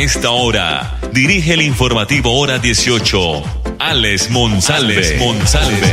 A 0.00 0.02
esta 0.02 0.30
hora, 0.30 0.96
dirige 1.12 1.52
el 1.52 1.60
informativo 1.60 2.32
Hora 2.40 2.58
18, 2.58 3.18
Alex 3.78 4.30
Monsalve. 4.30 4.94
Alex 4.94 5.20
Monsalve. 5.20 5.92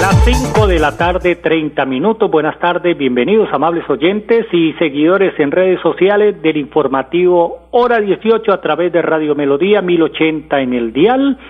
Las 0.00 0.24
5 0.24 0.68
de 0.68 0.78
la 0.78 0.96
tarde, 0.96 1.34
30 1.34 1.84
minutos. 1.84 2.30
Buenas 2.30 2.56
tardes, 2.60 2.96
bienvenidos, 2.96 3.48
amables 3.52 3.82
oyentes 3.90 4.46
y 4.52 4.72
seguidores 4.74 5.34
en 5.40 5.50
redes 5.50 5.80
sociales 5.80 6.40
del 6.40 6.58
informativo 6.58 7.66
Hora 7.72 8.00
18 8.00 8.52
a 8.52 8.60
través 8.60 8.92
de 8.92 9.02
Radio 9.02 9.34
Melodía 9.34 9.82
1080 9.82 10.60
en 10.60 10.74
el 10.74 10.92
Dial, 10.92 11.40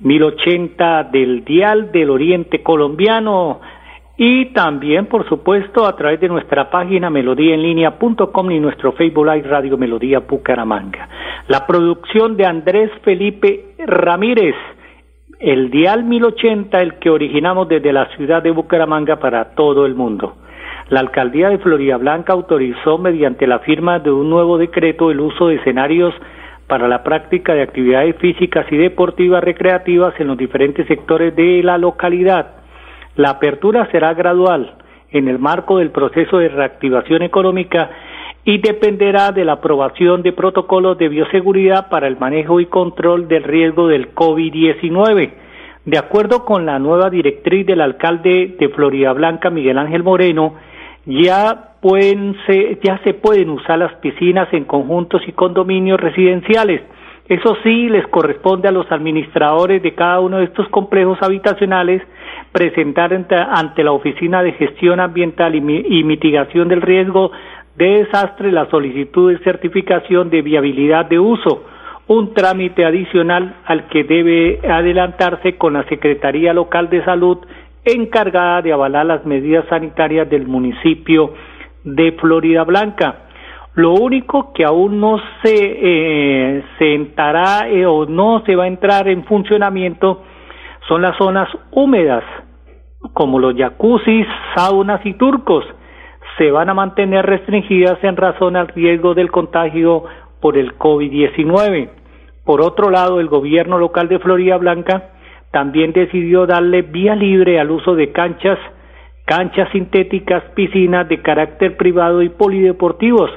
1080 0.00 1.04
del 1.12 1.44
Dial 1.44 1.92
del 1.92 2.08
Oriente 2.08 2.62
Colombiano 2.62 3.60
y 4.16 4.46
también, 4.46 5.06
por 5.06 5.28
supuesto, 5.28 5.86
a 5.86 5.94
través 5.94 6.20
de 6.20 6.28
nuestra 6.28 6.70
página 6.70 7.10
melodíaenlínea.com 7.10 8.50
y 8.50 8.60
nuestro 8.60 8.92
Facebook 8.92 9.26
Live 9.26 9.48
Radio 9.48 9.76
Melodía 9.76 10.20
Bucaramanga. 10.20 11.08
La 11.48 11.66
producción 11.66 12.36
de 12.36 12.46
Andrés 12.46 12.90
Felipe 13.02 13.74
Ramírez 13.78 14.54
el 15.38 15.70
dial 15.70 16.04
1080, 16.04 16.80
el 16.80 16.94
que 16.94 17.10
originamos 17.10 17.68
desde 17.68 17.92
la 17.92 18.06
ciudad 18.16 18.42
de 18.42 18.50
Bucaramanga 18.50 19.16
para 19.16 19.54
todo 19.54 19.84
el 19.84 19.94
mundo. 19.94 20.36
La 20.88 21.00
alcaldía 21.00 21.50
de 21.50 21.58
Florida 21.58 21.96
Blanca 21.96 22.32
autorizó 22.32 22.96
mediante 22.96 23.46
la 23.46 23.58
firma 23.58 23.98
de 23.98 24.10
un 24.10 24.30
nuevo 24.30 24.56
decreto 24.56 25.10
el 25.10 25.20
uso 25.20 25.48
de 25.48 25.56
escenarios 25.56 26.14
para 26.68 26.88
la 26.88 27.02
práctica 27.02 27.54
de 27.54 27.62
actividades 27.62 28.16
físicas 28.16 28.66
y 28.70 28.76
deportivas 28.76 29.42
recreativas 29.42 30.14
en 30.18 30.28
los 30.28 30.38
diferentes 30.38 30.86
sectores 30.86 31.34
de 31.36 31.62
la 31.62 31.76
localidad. 31.76 32.65
La 33.16 33.30
apertura 33.30 33.88
será 33.90 34.12
gradual 34.14 34.74
en 35.10 35.28
el 35.28 35.38
marco 35.38 35.78
del 35.78 35.90
proceso 35.90 36.38
de 36.38 36.48
reactivación 36.48 37.22
económica 37.22 37.90
y 38.44 38.58
dependerá 38.58 39.32
de 39.32 39.44
la 39.44 39.54
aprobación 39.54 40.22
de 40.22 40.32
protocolos 40.32 40.98
de 40.98 41.08
bioseguridad 41.08 41.88
para 41.88 42.06
el 42.06 42.18
manejo 42.18 42.60
y 42.60 42.66
control 42.66 43.26
del 43.26 43.42
riesgo 43.42 43.88
del 43.88 44.14
COVID-19. 44.14 45.30
De 45.84 45.98
acuerdo 45.98 46.44
con 46.44 46.66
la 46.66 46.78
nueva 46.78 47.10
directriz 47.10 47.66
del 47.66 47.80
alcalde 47.80 48.56
de 48.58 48.68
Florida 48.68 49.12
Blanca, 49.12 49.50
Miguel 49.50 49.78
Ángel 49.78 50.02
Moreno, 50.02 50.54
ya, 51.06 51.70
pueden 51.80 52.36
ya 52.82 52.98
se 53.02 53.14
pueden 53.14 53.50
usar 53.50 53.78
las 53.78 53.94
piscinas 53.94 54.52
en 54.52 54.64
conjuntos 54.64 55.22
y 55.26 55.32
condominios 55.32 55.98
residenciales. 55.98 56.82
Eso 57.28 57.56
sí, 57.62 57.88
les 57.88 58.06
corresponde 58.08 58.68
a 58.68 58.72
los 58.72 58.90
administradores 58.92 59.82
de 59.82 59.94
cada 59.94 60.20
uno 60.20 60.38
de 60.38 60.44
estos 60.44 60.68
complejos 60.68 61.18
habitacionales 61.22 62.02
presentar 62.56 63.12
ante, 63.12 63.84
la 63.84 63.92
Oficina 63.92 64.42
de 64.42 64.52
Gestión 64.52 64.98
Ambiental 64.98 65.54
y 65.54 65.60
Mitigación 66.04 66.68
del 66.68 66.80
Riesgo 66.80 67.30
de 67.74 68.04
desastre 68.04 68.50
la 68.50 68.64
solicitud 68.70 69.30
de 69.30 69.44
certificación 69.44 70.30
de 70.30 70.40
viabilidad 70.40 71.04
de 71.04 71.18
uso, 71.18 71.64
un 72.06 72.32
trámite 72.32 72.86
adicional 72.86 73.56
al 73.66 73.88
que 73.88 74.04
debe 74.04 74.60
adelantarse 74.66 75.58
con 75.58 75.74
la 75.74 75.84
Secretaría 75.84 76.54
Local 76.54 76.88
de 76.88 77.04
Salud 77.04 77.36
encargada 77.84 78.62
de 78.62 78.72
avalar 78.72 79.04
las 79.04 79.26
medidas 79.26 79.66
sanitarias 79.68 80.30
del 80.30 80.46
municipio 80.46 81.34
de 81.84 82.12
Florida 82.12 82.64
Blanca. 82.64 83.16
Lo 83.74 83.92
único 83.92 84.54
que 84.54 84.64
aún 84.64 84.98
no 84.98 85.18
se, 85.42 85.52
eh, 85.52 86.64
se 86.78 86.94
entrará 86.94 87.68
eh, 87.68 87.84
o 87.84 88.06
no 88.06 88.42
se 88.46 88.56
va 88.56 88.64
a 88.64 88.68
entrar 88.68 89.08
en 89.08 89.24
funcionamiento 89.24 90.22
son 90.88 91.02
las 91.02 91.16
zonas 91.16 91.48
húmedas, 91.72 92.24
como 93.12 93.38
los 93.38 93.56
jacuzzis, 93.56 94.26
saunas 94.54 95.04
y 95.04 95.14
turcos, 95.14 95.64
se 96.38 96.50
van 96.50 96.68
a 96.68 96.74
mantener 96.74 97.24
restringidas 97.24 98.02
en 98.02 98.16
razón 98.16 98.56
al 98.56 98.68
riesgo 98.68 99.14
del 99.14 99.30
contagio 99.30 100.04
por 100.40 100.58
el 100.58 100.76
COVID-19. 100.78 101.88
Por 102.44 102.60
otro 102.60 102.90
lado, 102.90 103.20
el 103.20 103.28
gobierno 103.28 103.78
local 103.78 104.08
de 104.08 104.18
Florida 104.18 104.56
Blanca 104.56 105.10
también 105.50 105.92
decidió 105.92 106.46
darle 106.46 106.82
vía 106.82 107.14
libre 107.14 107.58
al 107.58 107.70
uso 107.70 107.94
de 107.94 108.12
canchas, 108.12 108.58
canchas 109.24 109.68
sintéticas, 109.72 110.44
piscinas 110.54 111.08
de 111.08 111.22
carácter 111.22 111.76
privado 111.76 112.22
y 112.22 112.28
polideportivos. 112.28 113.30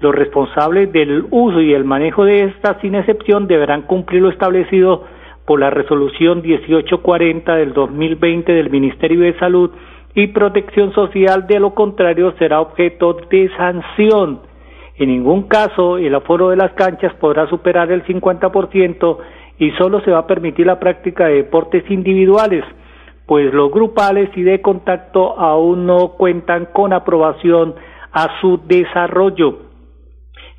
Los 0.00 0.14
responsables 0.14 0.92
del 0.92 1.26
uso 1.30 1.60
y 1.60 1.74
el 1.74 1.84
manejo 1.84 2.24
de 2.24 2.44
estas, 2.44 2.80
sin 2.80 2.94
excepción, 2.94 3.46
deberán 3.46 3.82
cumplir 3.82 4.22
lo 4.22 4.30
establecido 4.30 5.04
por 5.46 5.60
la 5.60 5.70
resolución 5.70 6.42
1840 6.42 7.56
del 7.56 7.72
2020 7.72 8.52
del 8.52 8.70
Ministerio 8.70 9.20
de 9.20 9.38
Salud 9.38 9.70
y 10.14 10.28
protección 10.28 10.92
social, 10.92 11.46
de 11.46 11.60
lo 11.60 11.74
contrario 11.74 12.34
será 12.38 12.60
objeto 12.60 13.16
de 13.30 13.50
sanción. 13.56 14.40
En 14.96 15.08
ningún 15.08 15.48
caso 15.48 15.98
el 15.98 16.14
aforo 16.14 16.50
de 16.50 16.56
las 16.56 16.72
canchas 16.72 17.12
podrá 17.14 17.48
superar 17.48 17.90
el 17.90 18.04
50% 18.04 19.18
y 19.58 19.70
solo 19.72 20.00
se 20.00 20.10
va 20.10 20.20
a 20.20 20.26
permitir 20.26 20.66
la 20.66 20.78
práctica 20.78 21.26
de 21.26 21.36
deportes 21.36 21.88
individuales, 21.90 22.64
pues 23.26 23.52
los 23.52 23.70
grupales 23.70 24.30
y 24.36 24.42
de 24.42 24.60
contacto 24.60 25.38
aún 25.38 25.86
no 25.86 26.10
cuentan 26.10 26.66
con 26.72 26.92
aprobación 26.92 27.74
a 28.12 28.40
su 28.40 28.60
desarrollo. 28.66 29.63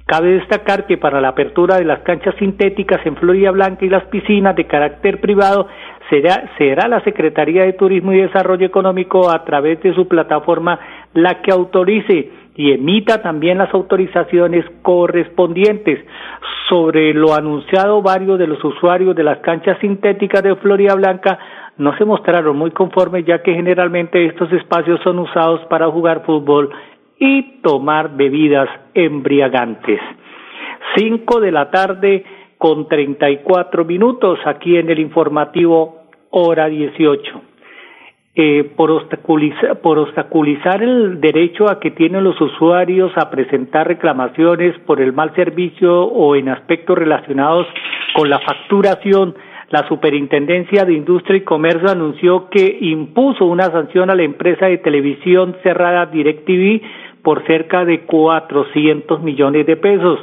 Cabe 0.05 0.33
destacar 0.33 0.85
que 0.85 0.97
para 0.97 1.19
la 1.19 1.29
apertura 1.29 1.77
de 1.77 1.83
las 1.83 2.01
canchas 2.01 2.35
sintéticas 2.37 3.03
en 3.07 3.15
Florida 3.15 3.49
Blanca 3.49 3.85
y 3.85 3.89
las 3.89 4.05
piscinas 4.05 4.55
de 4.55 4.67
carácter 4.67 5.19
privado 5.19 5.67
será, 6.11 6.51
será 6.59 6.87
la 6.87 7.03
Secretaría 7.03 7.63
de 7.63 7.73
Turismo 7.73 8.13
y 8.13 8.21
Desarrollo 8.21 8.67
Económico 8.67 9.31
a 9.31 9.43
través 9.43 9.81
de 9.81 9.95
su 9.95 10.07
plataforma 10.07 10.79
la 11.15 11.41
que 11.41 11.51
autorice 11.51 12.29
y 12.55 12.71
emita 12.71 13.23
también 13.23 13.57
las 13.57 13.73
autorizaciones 13.73 14.63
correspondientes. 14.83 16.05
Sobre 16.69 17.11
lo 17.15 17.33
anunciado, 17.33 18.03
varios 18.03 18.37
de 18.37 18.45
los 18.45 18.63
usuarios 18.63 19.15
de 19.15 19.23
las 19.23 19.39
canchas 19.39 19.79
sintéticas 19.79 20.43
de 20.43 20.55
Florida 20.57 20.93
Blanca 20.93 21.39
no 21.77 21.97
se 21.97 22.05
mostraron 22.05 22.55
muy 22.55 22.69
conformes 22.69 23.25
ya 23.25 23.41
que 23.41 23.55
generalmente 23.55 24.23
estos 24.27 24.51
espacios 24.53 24.99
son 25.03 25.17
usados 25.17 25.61
para 25.67 25.89
jugar 25.89 26.23
fútbol 26.25 26.69
y 27.25 27.41
tomar 27.63 28.15
bebidas 28.15 28.69
embriagantes. 28.93 29.99
Cinco 30.95 31.39
de 31.39 31.51
la 31.51 31.71
tarde 31.71 32.23
con 32.57 32.87
treinta 32.87 33.29
y 33.29 33.37
cuatro 33.37 33.83
minutos 33.83 34.39
aquí 34.45 34.77
en 34.77 34.89
el 34.89 34.99
informativo 34.99 36.03
hora 36.29 36.67
dieciocho. 36.67 37.41
Eh, 38.37 38.69
por, 38.75 38.91
obstaculizar, 38.91 39.79
por 39.79 39.97
obstaculizar 39.97 40.83
el 40.83 41.21
derecho 41.21 41.69
a 41.69 41.79
que 41.79 41.91
tienen 41.91 42.25
los 42.25 42.39
usuarios 42.41 43.11
a 43.15 43.29
presentar 43.29 43.87
reclamaciones 43.87 44.77
por 44.79 44.99
el 44.99 45.13
mal 45.13 45.33
servicio 45.35 46.03
o 46.03 46.35
en 46.35 46.49
aspectos 46.49 46.97
relacionados 46.97 47.65
con 48.13 48.29
la 48.29 48.39
facturación, 48.39 49.35
la 49.69 49.87
Superintendencia 49.87 50.85
de 50.85 50.93
Industria 50.93 51.37
y 51.37 51.41
Comercio 51.41 51.89
anunció 51.89 52.49
que 52.49 52.77
impuso 52.81 53.45
una 53.45 53.71
sanción 53.71 54.09
a 54.09 54.15
la 54.15 54.23
empresa 54.23 54.67
de 54.67 54.77
televisión 54.77 55.55
cerrada 55.63 56.05
DirecTV 56.05 56.81
por 57.25 57.43
cerca 57.47 57.83
de 57.83 58.01
400 58.01 59.21
millones 59.23 59.65
de 59.65 59.75
pesos. 59.75 60.19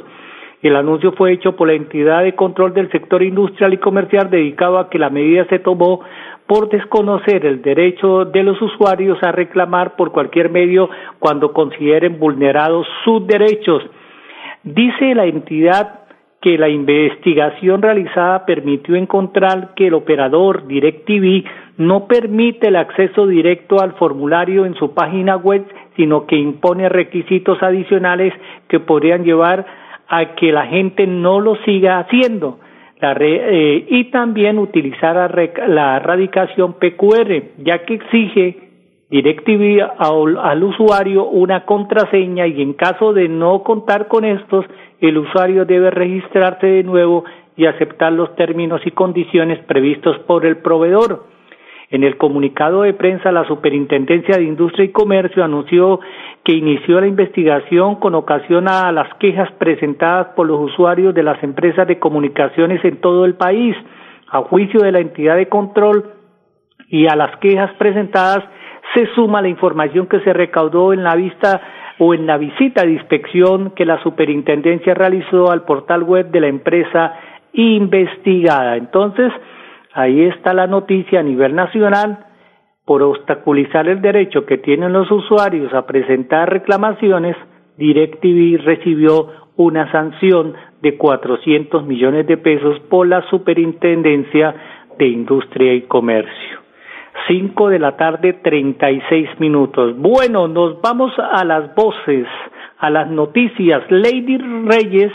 El 0.61 0.77
anuncio 0.77 1.11
fue 1.11 1.33
hecho 1.33 1.57
por 1.57 1.67
la 1.67 1.73
entidad 1.73 2.23
de 2.23 2.33
control 2.33 2.73
del 2.73 2.89
sector 2.89 3.21
industrial 3.21 3.73
y 3.73 3.77
comercial 3.77 4.29
dedicado 4.29 4.79
a 4.79 4.89
que 4.89 4.97
la 4.97 5.09
medida 5.09 5.45
se 5.49 5.59
tomó 5.59 5.99
por 6.47 6.69
desconocer 6.69 7.45
el 7.45 7.61
derecho 7.61 8.23
de 8.23 8.43
los 8.43 8.61
usuarios 8.61 9.17
a 9.21 9.33
reclamar 9.33 9.97
por 9.97 10.13
cualquier 10.13 10.49
medio 10.49 10.89
cuando 11.19 11.51
consideren 11.51 12.17
vulnerados 12.17 12.87
sus 13.03 13.27
derechos. 13.27 13.83
Dice 14.63 15.13
la 15.13 15.25
entidad 15.25 15.99
que 16.41 16.57
la 16.57 16.69
investigación 16.69 17.81
realizada 17.81 18.45
permitió 18.45 18.95
encontrar 18.95 19.73
que 19.75 19.87
el 19.87 19.93
operador 19.93 20.67
DirecTV 20.67 21.43
no 21.77 22.07
permite 22.07 22.67
el 22.67 22.75
acceso 22.75 23.25
directo 23.27 23.81
al 23.81 23.93
formulario 23.93 24.65
en 24.65 24.75
su 24.75 24.93
página 24.93 25.35
web 25.37 25.65
sino 25.95 26.25
que 26.25 26.35
impone 26.35 26.89
requisitos 26.89 27.61
adicionales 27.61 28.33
que 28.67 28.79
podrían 28.79 29.23
llevar 29.23 29.65
a 30.07 30.35
que 30.35 30.51
la 30.51 30.65
gente 30.67 31.07
no 31.07 31.39
lo 31.39 31.55
siga 31.63 31.99
haciendo. 31.99 32.59
Eh, 33.05 33.85
y 33.89 34.05
también 34.05 34.57
utilizar 34.59 35.15
la, 35.67 35.97
erradicación 35.97 36.75
PQR, 36.75 37.43
ya 37.57 37.79
que 37.79 37.95
exige 37.95 38.57
DirecTV 39.09 39.83
al 39.99 40.63
usuario 40.63 41.25
una 41.25 41.65
contraseña 41.65 42.47
y 42.47 42.61
en 42.61 42.73
caso 42.73 43.11
de 43.11 43.27
no 43.27 43.61
contar 43.63 44.07
con 44.07 44.23
estos, 44.23 44.65
el 45.01 45.17
usuario 45.17 45.65
debe 45.65 45.91
registrarse 45.91 46.65
de 46.65 46.83
nuevo 46.83 47.25
y 47.57 47.65
aceptar 47.65 48.13
los 48.13 48.33
términos 48.35 48.81
y 48.85 48.91
condiciones 48.91 49.59
previstos 49.65 50.17
por 50.19 50.45
el 50.45 50.57
proveedor. 50.57 51.32
En 51.93 52.03
el 52.03 52.17
comunicado 52.17 52.81
de 52.81 52.95
prensa, 52.95 53.31
la 53.31 53.45
Superintendencia 53.45 54.37
de 54.37 54.45
Industria 54.45 54.85
y 54.85 54.91
Comercio 54.91 55.43
anunció 55.43 55.99
que 56.43 56.53
inició 56.53 56.99
la 56.99 57.05
investigación 57.05 57.97
con 57.97 58.15
ocasión 58.15 58.67
a 58.67 58.91
las 58.91 59.13
quejas 59.19 59.51
presentadas 59.59 60.29
por 60.35 60.47
los 60.47 60.59
usuarios 60.59 61.13
de 61.13 61.21
las 61.21 61.41
empresas 61.43 61.87
de 61.87 61.99
comunicaciones 61.99 62.83
en 62.83 62.99
todo 62.99 63.25
el 63.25 63.35
país. 63.35 63.75
A 64.27 64.39
juicio 64.39 64.79
de 64.79 64.91
la 64.91 65.01
entidad 65.01 65.35
de 65.35 65.49
control 65.49 66.05
y 66.87 67.05
a 67.05 67.15
las 67.15 67.37
quejas 67.37 67.69
presentadas, 67.77 68.43
se 68.95 69.05
suma 69.13 69.43
la 69.43 69.49
información 69.49 70.07
que 70.07 70.19
se 70.21 70.33
recaudó 70.33 70.93
en 70.93 71.03
la 71.03 71.15
vista 71.15 71.61
o 71.99 72.15
en 72.15 72.25
la 72.25 72.39
visita 72.39 72.81
de 72.81 72.93
inspección 72.93 73.69
que 73.75 73.85
la 73.85 74.01
superintendencia 74.01 74.95
realizó 74.95 75.51
al 75.51 75.61
portal 75.61 76.01
web 76.01 76.31
de 76.31 76.41
la 76.41 76.47
empresa 76.47 77.13
investigada. 77.53 78.77
Entonces, 78.77 79.31
Ahí 79.93 80.23
está 80.23 80.53
la 80.53 80.67
noticia 80.67 81.19
a 81.19 81.23
nivel 81.23 81.55
nacional. 81.55 82.25
Por 82.85 83.01
obstaculizar 83.03 83.87
el 83.87 84.01
derecho 84.01 84.45
que 84.45 84.57
tienen 84.57 84.91
los 84.91 85.09
usuarios 85.09 85.73
a 85.73 85.85
presentar 85.85 86.49
reclamaciones, 86.51 87.37
DirecTV 87.77 88.61
recibió 88.63 89.29
una 89.55 89.91
sanción 89.91 90.53
de 90.81 90.97
400 90.97 91.85
millones 91.85 92.27
de 92.27 92.37
pesos 92.37 92.79
por 92.89 93.07
la 93.07 93.21
Superintendencia 93.29 94.55
de 94.97 95.07
Industria 95.07 95.73
y 95.73 95.83
Comercio. 95.83 96.59
Cinco 97.27 97.69
de 97.69 97.79
la 97.79 97.95
tarde, 97.95 98.33
treinta 98.43 98.91
y 98.91 99.01
seis 99.07 99.29
minutos. 99.39 99.95
Bueno, 99.97 100.47
nos 100.47 100.81
vamos 100.81 101.13
a 101.17 101.45
las 101.45 101.73
voces, 101.75 102.27
a 102.79 102.89
las 102.89 103.09
noticias. 103.09 103.83
Lady 103.89 104.37
Reyes 104.37 105.11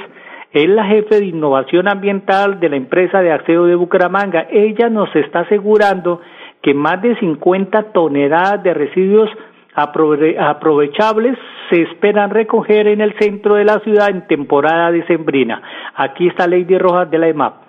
es 0.53 0.69
la 0.69 0.85
jefe 0.87 1.21
de 1.21 1.27
innovación 1.27 1.89
ambiental 1.89 2.59
de 2.61 2.69
la 2.71 2.77
empresa 2.77 3.21
de 3.21 3.33
aseo 3.33 3.67
de 3.67 3.75
Bucaramanga. 3.75 4.47
Ella 4.51 4.89
nos 4.89 5.15
está 5.15 5.41
asegurando 5.41 6.21
que 6.63 6.75
más 6.75 7.03
de 7.03 7.17
50 7.17 7.93
toneladas 7.93 8.63
de 8.63 8.75
residuos 8.75 9.31
aprovechables 9.75 11.39
se 11.71 11.83
esperan 11.83 12.31
recoger 12.31 12.89
en 12.89 13.01
el 13.01 13.17
centro 13.19 13.55
de 13.57 13.65
la 13.65 13.79
ciudad 13.81 14.09
en 14.09 14.27
temporada 14.27 14.91
decembrina. 14.91 15.63
Aquí 15.95 16.29
está 16.29 16.47
Lady 16.49 16.79
Rojas 16.79 17.11
de 17.11 17.19
la 17.19 17.29
EMAP. 17.29 17.68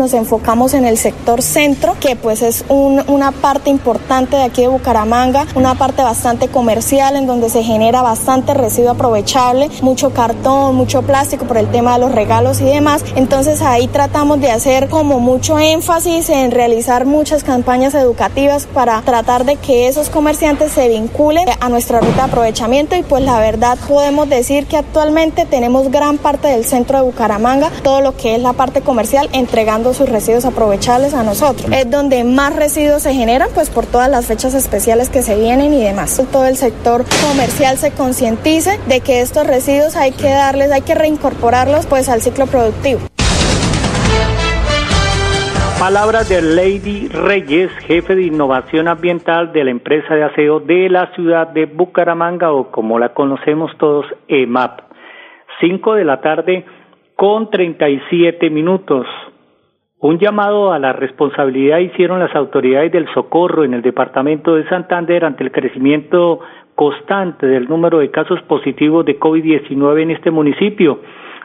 Nos 0.00 0.14
enfocamos 0.14 0.72
en 0.72 0.86
el 0.86 0.96
sector 0.96 1.42
centro, 1.42 1.94
que 2.00 2.16
pues 2.16 2.40
es 2.40 2.64
una 2.70 3.32
parte 3.32 3.68
importante 3.68 4.34
de 4.34 4.44
aquí 4.44 4.62
de 4.62 4.68
Bucaramanga, 4.68 5.46
una 5.54 5.74
parte 5.74 6.02
bastante 6.02 6.48
comercial 6.48 7.16
en 7.16 7.26
donde 7.26 7.50
se 7.50 7.62
genera 7.62 8.00
bastante 8.00 8.54
residuo 8.54 8.92
aprovechable, 8.92 9.68
mucho 9.82 10.14
cartón, 10.14 10.74
mucho 10.74 11.02
plástico 11.02 11.44
por 11.44 11.58
el 11.58 11.70
tema 11.70 11.92
de 11.92 11.98
los 11.98 12.12
regalos 12.12 12.62
y 12.62 12.64
demás. 12.64 13.04
Entonces 13.14 13.60
ahí 13.60 13.88
tratamos 13.88 14.40
de 14.40 14.50
hacer 14.50 14.88
como 14.88 15.20
mucho 15.20 15.58
énfasis 15.58 16.30
en 16.30 16.50
realizar 16.50 17.04
muchas 17.04 17.44
campañas 17.44 17.92
educativas 17.92 18.66
para 18.72 19.02
tratar 19.02 19.44
de 19.44 19.56
que 19.56 19.86
esos 19.86 20.08
comerciantes 20.08 20.72
se 20.72 20.88
vinculen 20.88 21.46
a 21.60 21.68
nuestra 21.68 22.00
ruta 22.00 22.14
de 22.14 22.22
aprovechamiento 22.22 22.96
y 22.96 23.02
pues 23.02 23.22
la 23.22 23.38
verdad 23.38 23.76
podemos 23.86 24.30
decir 24.30 24.64
que 24.64 24.78
actualmente 24.78 25.44
tenemos 25.44 25.90
gran 25.90 26.16
parte 26.16 26.48
del 26.48 26.64
centro 26.64 26.96
de 26.96 27.04
Bucaramanga, 27.04 27.70
todo 27.82 28.00
lo 28.00 28.16
que 28.16 28.36
es 28.36 28.40
la 28.40 28.54
parte 28.54 28.80
comercial 28.80 29.28
entregando 29.34 29.89
sus 29.96 30.08
residuos 30.08 30.44
aprovechables 30.44 31.14
a 31.14 31.22
nosotros. 31.22 31.70
Es 31.72 31.90
donde 31.90 32.24
más 32.24 32.56
residuos 32.56 33.02
se 33.02 33.14
generan, 33.14 33.48
pues 33.54 33.70
por 33.70 33.86
todas 33.86 34.10
las 34.10 34.26
fechas 34.26 34.54
especiales 34.54 35.10
que 35.10 35.22
se 35.22 35.36
vienen 35.36 35.72
y 35.72 35.82
demás. 35.82 36.20
Todo 36.30 36.46
el 36.46 36.56
sector 36.56 37.04
comercial 37.28 37.76
se 37.76 37.92
concientice 37.92 38.78
de 38.86 39.00
que 39.00 39.20
estos 39.20 39.46
residuos 39.46 39.96
hay 39.96 40.12
que 40.12 40.28
darles, 40.28 40.70
hay 40.72 40.82
que 40.82 40.94
reincorporarlos 40.94 41.86
pues 41.86 42.08
al 42.08 42.20
ciclo 42.20 42.46
productivo. 42.46 43.00
Palabras 45.80 46.28
de 46.28 46.42
Lady 46.42 47.08
Reyes, 47.08 47.70
jefe 47.86 48.14
de 48.14 48.24
innovación 48.24 48.86
ambiental 48.86 49.50
de 49.54 49.64
la 49.64 49.70
empresa 49.70 50.14
de 50.14 50.24
aseo 50.24 50.60
de 50.60 50.90
la 50.90 51.10
ciudad 51.14 51.48
de 51.48 51.64
Bucaramanga 51.64 52.52
o 52.52 52.70
como 52.70 52.98
la 52.98 53.14
conocemos 53.14 53.70
todos, 53.78 54.04
EMAP. 54.28 54.80
Cinco 55.58 55.94
de 55.94 56.04
la 56.04 56.20
tarde 56.20 56.66
con 57.16 57.48
treinta 57.48 57.88
y 57.88 57.98
siete 58.10 58.50
minutos. 58.50 59.06
Un 60.02 60.18
llamado 60.18 60.72
a 60.72 60.78
la 60.78 60.94
responsabilidad 60.94 61.78
hicieron 61.80 62.20
las 62.20 62.34
autoridades 62.34 62.90
del 62.90 63.06
socorro 63.12 63.64
en 63.64 63.74
el 63.74 63.82
departamento 63.82 64.54
de 64.54 64.66
Santander 64.66 65.26
ante 65.26 65.44
el 65.44 65.52
crecimiento 65.52 66.40
constante 66.74 67.46
del 67.46 67.68
número 67.68 67.98
de 67.98 68.10
casos 68.10 68.40
positivos 68.44 69.04
de 69.04 69.20
COVID-19 69.20 70.00
en 70.00 70.10
este 70.12 70.30
municipio. 70.30 71.00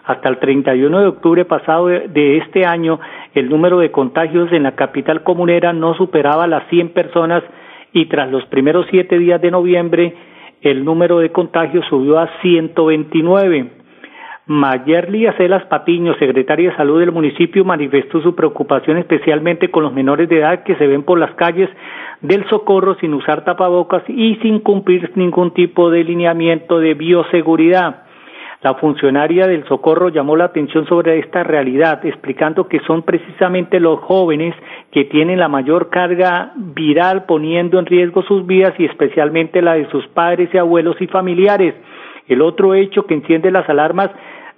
Hasta 0.05 0.29
el 0.29 0.37
31 0.37 0.99
de 1.01 1.05
octubre 1.05 1.43
pasado 1.43 1.87
de 1.87 2.37
este 2.37 2.65
año, 2.65 3.01
el 3.33 3.49
número 3.49 3.79
de 3.79 3.91
contagios 3.91 4.49
en 4.53 4.63
la 4.63 4.75
capital 4.75 5.23
comunera 5.23 5.73
no 5.73 5.93
superaba 5.95 6.47
las 6.47 6.65
100 6.69 6.93
personas 6.93 7.43
y 7.91 8.05
tras 8.05 8.31
los 8.31 8.45
primeros 8.45 8.85
siete 8.89 9.19
días 9.19 9.41
de 9.41 9.51
noviembre, 9.51 10.15
el 10.61 10.85
número 10.85 11.19
de 11.19 11.29
contagios 11.33 11.85
subió 11.89 12.19
a 12.19 12.29
129. 12.41 13.84
Mayerly 14.47 15.25
Acelas 15.25 15.65
Patiño, 15.65 16.13
secretaria 16.19 16.69
de 16.69 16.75
Salud 16.75 16.99
del 16.99 17.11
municipio, 17.11 17.65
manifestó 17.65 18.21
su 18.21 18.35
preocupación 18.35 18.97
especialmente 18.97 19.71
con 19.71 19.81
los 19.81 19.91
menores 19.91 20.29
de 20.29 20.37
edad 20.37 20.63
que 20.63 20.75
se 20.75 20.85
ven 20.85 21.01
por 21.01 21.17
las 21.17 21.33
calles 21.33 21.67
del 22.21 22.47
Socorro 22.47 22.95
sin 22.99 23.15
usar 23.15 23.43
tapabocas 23.43 24.03
y 24.07 24.35
sin 24.43 24.59
cumplir 24.59 25.11
ningún 25.15 25.51
tipo 25.51 25.89
de 25.89 26.03
lineamiento 26.03 26.79
de 26.79 26.93
bioseguridad. 26.93 28.03
La 28.61 28.75
funcionaria 28.75 29.47
del 29.47 29.65
Socorro 29.65 30.09
llamó 30.09 30.35
la 30.35 30.45
atención 30.45 30.85
sobre 30.85 31.17
esta 31.17 31.43
realidad, 31.43 32.05
explicando 32.05 32.67
que 32.67 32.81
son 32.81 33.01
precisamente 33.01 33.79
los 33.79 33.99
jóvenes 34.01 34.53
que 34.91 35.05
tienen 35.05 35.39
la 35.39 35.47
mayor 35.47 35.89
carga 35.89 36.51
viral 36.55 37.25
poniendo 37.25 37.79
en 37.79 37.87
riesgo 37.87 38.21
sus 38.21 38.45
vidas 38.45 38.75
y 38.77 38.85
especialmente 38.85 39.63
la 39.63 39.73
de 39.73 39.89
sus 39.89 40.05
padres 40.09 40.49
y 40.53 40.59
abuelos 40.59 40.97
y 40.99 41.07
familiares. 41.07 41.73
El 42.27 42.41
otro 42.41 42.73
hecho 42.73 43.05
que 43.05 43.13
enciende 43.13 43.51
las 43.51 43.69
alarmas 43.69 44.09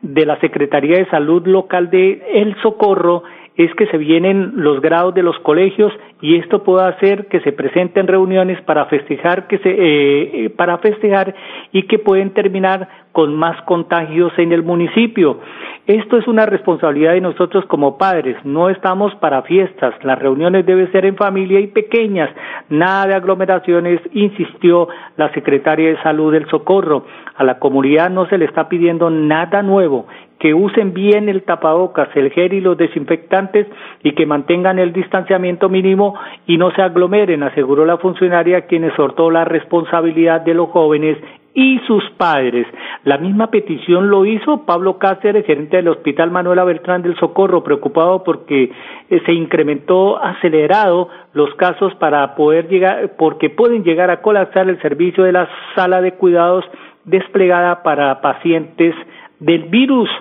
de 0.02 0.26
la 0.26 0.40
Secretaría 0.40 0.98
de 0.98 1.10
Salud 1.10 1.46
local 1.48 1.90
de 1.90 2.22
El 2.34 2.56
Socorro 2.62 3.24
es 3.58 3.74
que 3.74 3.88
se 3.88 3.98
vienen 3.98 4.54
los 4.56 4.82
grados 4.82 5.16
de 5.16 5.24
los 5.24 5.38
colegios 5.40 5.92
y 6.22 6.36
esto 6.36 6.64
puede 6.64 6.88
hacer 6.88 7.26
que 7.26 7.40
se 7.42 7.52
presenten 7.52 8.08
reuniones 8.08 8.62
para 8.62 8.86
festejar 8.86 9.48
que 9.48 9.58
se 9.58 9.70
eh, 9.70 10.46
eh, 10.46 10.50
para 10.52 10.78
festejar 10.78 11.34
y 11.72 11.84
que 11.84 11.98
pueden 11.98 12.32
terminar 12.32 12.88
con 13.18 13.34
más 13.34 13.60
contagios 13.64 14.32
en 14.38 14.52
el 14.52 14.62
municipio. 14.62 15.40
Esto 15.88 16.18
es 16.18 16.28
una 16.28 16.46
responsabilidad 16.46 17.14
de 17.14 17.22
nosotros 17.22 17.66
como 17.66 17.98
padres. 17.98 18.38
No 18.46 18.70
estamos 18.70 19.16
para 19.16 19.42
fiestas. 19.42 19.96
Las 20.04 20.20
reuniones 20.20 20.68
deben 20.68 20.92
ser 20.92 21.04
en 21.04 21.16
familia 21.16 21.60
y 21.60 21.66
pequeñas. 21.66 22.30
Nada 22.70 23.08
de 23.08 23.16
aglomeraciones, 23.16 24.02
insistió 24.14 24.88
la 25.16 25.34
secretaria 25.34 25.90
de 25.90 26.02
Salud 26.04 26.32
del 26.32 26.48
Socorro. 26.48 27.06
A 27.36 27.44
la 27.44 27.58
comunidad 27.58 28.12
no 28.12 28.28
se 28.28 28.38
le 28.38 28.46
está 28.46 28.70
pidiendo 28.70 29.10
nada 29.10 29.64
nuevo 29.64 30.06
que 30.40 30.54
usen 30.54 30.94
bien 30.94 31.30
el 31.30 31.44
tapabocas, 31.44 32.10
el 32.16 32.32
gel 32.32 32.54
y 32.54 32.62
los 32.62 32.78
desinfectantes 32.78 33.68
y 34.04 34.12
que 34.14 34.26
mantengan 34.26 34.78
el 34.78 34.94
distanciamiento 34.94 35.68
mínimo 35.70 36.14
y 36.46 36.58
no 36.58 36.72
se 36.72 36.82
aglomeren, 36.82 37.44
aseguró 37.44 37.86
la 37.86 37.98
funcionaria 37.98 38.68
quien 38.68 38.84
exhortó 38.84 39.32
la 39.32 39.46
responsabilidad 39.46 40.42
de 40.42 40.54
los 40.54 40.70
jóvenes 40.70 41.18
y 41.58 41.80
sus 41.88 42.08
padres. 42.18 42.68
La 43.04 43.18
misma 43.18 43.50
petición 43.50 44.12
lo 44.12 44.28
hizo 44.28 44.64
Pablo 44.64 45.00
Cáceres, 45.00 45.44
gerente 45.44 45.78
del 45.78 45.88
Hospital 45.88 46.30
Manuela 46.30 46.64
Beltrán 46.64 47.02
del 47.02 47.18
Socorro, 47.18 47.64
preocupado 47.64 48.24
porque 48.24 48.72
eh, 49.10 49.22
se 49.26 49.34
incrementó 49.34 50.24
acelerado 50.24 51.10
los 51.34 51.52
casos 51.56 51.96
para 51.96 52.36
poder 52.36 52.68
llegar, 52.68 53.16
porque 53.18 53.50
pueden 53.50 53.84
llegar 53.84 54.12
a 54.12 54.22
colapsar 54.22 54.70
el 54.70 54.80
servicio 54.84 55.24
de 55.24 55.32
la 55.32 55.50
sala 55.74 56.00
de 56.00 56.12
cuidados 56.12 56.64
desplegada 57.06 57.82
para 57.82 58.22
pacientes 58.22 58.94
del 59.40 59.64
virus. 59.64 60.12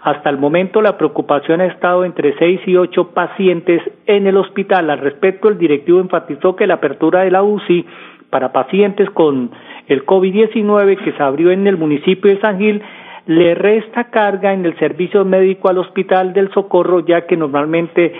Hasta 0.00 0.30
el 0.30 0.38
momento 0.38 0.80
la 0.80 0.96
preocupación 0.96 1.60
ha 1.60 1.66
estado 1.66 2.06
entre 2.06 2.38
seis 2.38 2.62
y 2.64 2.74
ocho 2.74 3.10
pacientes 3.10 3.82
en 4.06 4.26
el 4.26 4.38
hospital. 4.38 4.88
Al 4.88 5.00
respecto, 5.00 5.50
el 5.50 5.58
directivo 5.58 6.00
enfatizó 6.00 6.56
que 6.56 6.66
la 6.66 6.74
apertura 6.74 7.20
de 7.20 7.32
la 7.32 7.42
UCI 7.42 7.84
para 8.30 8.52
pacientes 8.52 9.08
con 9.10 9.50
el 9.88 10.04
COVID-19 10.04 11.04
que 11.04 11.12
se 11.12 11.22
abrió 11.22 11.50
en 11.50 11.66
el 11.66 11.76
municipio 11.76 12.34
de 12.34 12.40
San 12.40 12.58
Gil 12.58 12.82
le 13.26 13.54
resta 13.54 14.04
carga 14.04 14.52
en 14.52 14.64
el 14.64 14.78
servicio 14.78 15.24
médico 15.24 15.68
al 15.68 15.78
Hospital 15.78 16.32
del 16.32 16.50
Socorro, 16.52 17.00
ya 17.00 17.26
que 17.26 17.36
normalmente 17.36 18.12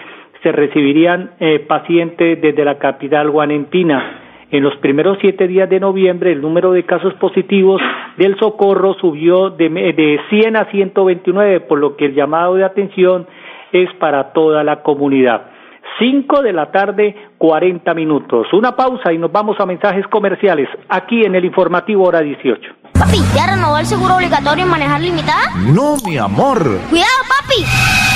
se 0.43 0.53
recibirían 0.53 1.31
eh, 1.41 1.61
pacientes 1.61 2.41
desde 2.41 2.65
la 2.65 2.79
capital 2.79 3.31
guanentina. 3.31 4.23
En 4.51 4.63
los 4.63 4.77
primeros 4.77 5.19
siete 5.21 5.49
días 5.49 5.69
de 5.69 5.81
noviembre, 5.81 6.33
el 6.33 6.41
número 6.41 6.73
de 6.73 6.85
casos 6.85 7.15
positivos 7.15 7.83
del 8.17 8.37
socorro 8.39 8.95
subió 8.95 9.51
de, 9.51 9.69
de 9.69 10.21
100 10.31 10.57
a 10.57 10.65
129, 10.67 11.61
por 11.61 11.79
lo 11.79 11.97
que 11.97 12.07
el 12.07 12.15
llamado 12.15 12.55
de 12.55 12.65
atención 12.65 13.27
es 13.73 13.93
para 13.95 14.33
toda 14.33 14.63
la 14.63 14.83
comunidad. 14.83 15.56
5 15.99 16.43
de 16.43 16.53
la 16.53 16.71
tarde, 16.71 17.15
40 17.39 17.95
minutos. 17.95 18.47
Una 18.53 18.77
pausa 18.77 19.13
y 19.13 19.19
nos 19.19 19.33
vamos 19.33 19.57
a 19.61 19.67
mensajes 19.67 20.07
comerciales 20.09 20.69
aquí 20.89 21.25
en 21.25 21.35
el 21.35 21.45
informativo 21.45 22.05
hora 22.05 22.21
18. 22.21 22.61
Papi, 22.99 23.19
¿ya 23.35 23.55
renovó 23.55 23.79
el 23.79 23.87
seguro 23.87 24.17
obligatorio 24.17 24.65
en 24.65 24.71
manejar 24.71 25.01
limitada? 25.01 25.55
No, 25.73 25.97
mi 26.07 26.17
amor. 26.17 26.59
Cuidado, 26.89 27.23
papi. 27.29 28.16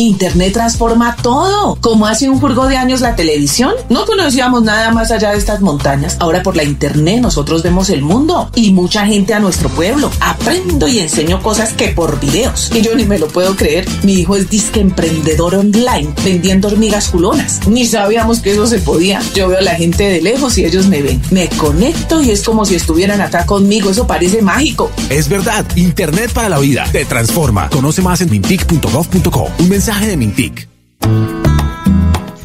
Internet 0.00 0.54
transforma 0.54 1.14
todo. 1.22 1.76
Como 1.80 2.06
hace 2.06 2.30
un 2.30 2.40
jurgo 2.40 2.66
de 2.66 2.78
años 2.78 3.02
la 3.02 3.16
televisión, 3.16 3.74
no 3.90 4.06
conocíamos 4.06 4.62
nada 4.62 4.92
más 4.92 5.10
allá 5.10 5.32
de 5.32 5.36
estas 5.38 5.60
montañas. 5.60 6.16
Ahora 6.20 6.42
por 6.42 6.56
la 6.56 6.64
Internet 6.64 7.20
nosotros 7.20 7.62
vemos 7.62 7.90
el 7.90 8.00
mundo 8.00 8.50
y 8.54 8.72
mucha 8.72 9.04
gente 9.04 9.34
a 9.34 9.40
nuestro 9.40 9.68
pueblo. 9.68 10.10
Aprendo 10.20 10.88
y 10.88 11.00
enseño 11.00 11.42
cosas 11.42 11.74
que 11.74 11.88
por 11.88 12.18
videos. 12.18 12.70
Y 12.74 12.80
yo 12.80 12.94
ni 12.94 13.04
me 13.04 13.18
lo 13.18 13.28
puedo 13.28 13.54
creer. 13.56 13.86
Mi 14.02 14.14
hijo 14.14 14.36
es 14.36 14.48
disque 14.48 14.80
emprendedor 14.80 15.54
online, 15.54 16.14
vendiendo 16.24 16.68
hormigas 16.68 17.08
culonas. 17.08 17.66
Ni 17.68 17.84
sabíamos 17.84 18.40
que 18.40 18.52
eso 18.52 18.66
se 18.66 18.78
podía. 18.78 19.20
Yo 19.34 19.48
veo 19.48 19.58
a 19.58 19.62
la 19.62 19.74
gente 19.74 20.04
de 20.04 20.22
lejos 20.22 20.56
y 20.56 20.64
ellos 20.64 20.86
me 20.86 21.02
ven. 21.02 21.20
Me 21.30 21.48
conecto 21.50 22.22
y 22.22 22.30
es 22.30 22.42
como 22.42 22.64
si 22.64 22.74
estuvieran 22.74 23.20
acá 23.20 23.44
conmigo. 23.44 23.90
Eso 23.90 24.06
parece 24.06 24.40
mágico. 24.40 24.90
Es 25.10 25.28
verdad. 25.28 25.66
Internet 25.76 26.32
para 26.32 26.48
la 26.48 26.58
vida. 26.58 26.86
Te 26.90 27.04
transforma. 27.04 27.68
Conoce 27.68 28.00
más 28.00 28.22
en 28.22 28.30
mintic.gov.co. 28.30 29.50
Un 29.58 29.68
mensaje 29.90 30.10
de 30.10 30.16
Mintic. 30.16 30.68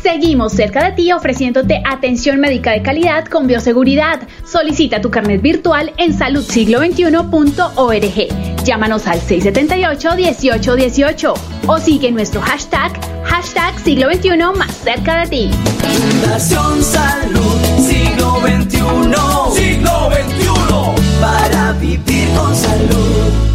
Seguimos 0.01 0.53
cerca 0.53 0.85
de 0.85 0.93
ti 0.93 1.11
ofreciéndote 1.11 1.83
atención 1.85 2.39
médica 2.39 2.71
de 2.71 2.81
calidad 2.81 3.25
con 3.25 3.45
bioseguridad. 3.45 4.21
Solicita 4.43 4.99
tu 4.99 5.11
carnet 5.11 5.43
virtual 5.43 5.93
en 5.97 6.17
saludsiglo21.org. 6.17 8.63
Llámanos 8.63 9.05
al 9.05 9.21
678-1818 9.21 11.33
o 11.67 11.77
sigue 11.77 12.11
nuestro 12.11 12.41
hashtag, 12.41 12.99
hashtag 13.25 13.79
siglo 13.79 14.11
XXI 14.11 14.37
más 14.57 14.75
cerca 14.77 15.21
de 15.21 15.27
ti. 15.27 15.51
Fundación 15.83 16.83
Salud 16.83 17.59
Siglo 17.77 18.41
XXI. 18.41 18.79
Siglo 19.53 20.09
XXI. 20.09 20.49
Para 21.21 21.73
vivir 21.73 22.27
con 22.35 22.55
salud. 22.55 23.54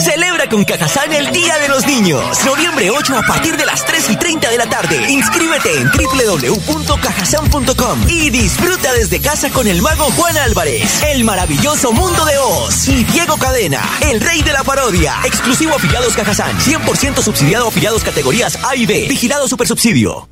Celebra 0.00 0.48
con 0.48 0.64
Cajazán 0.64 1.12
el 1.12 1.30
Día 1.30 1.56
de 1.58 1.68
los 1.68 1.86
Niños. 1.86 2.44
Noviembre 2.44 2.90
8 2.90 3.16
a 3.16 3.22
partir 3.22 3.56
de 3.56 3.64
las 3.64 3.86
3 3.86 4.10
y 4.10 4.16
30 4.16 4.50
de 4.50 4.58
la 4.58 4.66
tarde. 4.66 5.08
Inscríbete 5.08 5.78
en 5.78 5.88
www.cajazán.com 5.88 8.00
y 8.08 8.30
disfruta 8.30 8.92
desde 8.92 9.20
casa 9.20 9.50
con 9.50 9.68
el 9.68 9.80
mago 9.82 10.06
Juan 10.16 10.36
Álvarez, 10.36 11.00
el 11.04 11.22
maravilloso 11.22 11.92
mundo 11.92 12.24
de 12.24 12.36
Oz 12.38 12.88
y 12.88 13.04
Diego 13.04 13.36
Cadena, 13.36 13.88
el 14.00 14.20
rey 14.20 14.42
de 14.42 14.52
la 14.52 14.64
parodia. 14.64 15.14
Exclusivo 15.24 15.76
afiliados 15.76 16.14
Cajazán. 16.14 16.58
100% 16.58 17.22
subsidiado 17.22 17.68
afiliados 17.68 18.02
categorías 18.02 18.58
A 18.64 18.74
y 18.74 18.86
B. 18.86 19.06
Vigilado 19.08 19.46
Supersubsidio. 19.46 20.28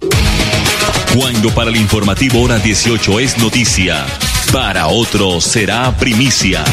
Cuando 1.17 1.55
para 1.55 1.71
el 1.71 1.77
informativo 1.77 2.43
hora 2.43 2.59
18 2.59 3.21
es 3.21 3.39
noticia, 3.39 4.05
para 4.53 4.89
otros 4.89 5.45
será 5.45 5.97
primicia. 5.97 6.65